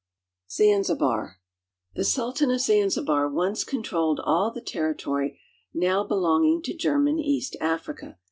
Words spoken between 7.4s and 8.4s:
Africa.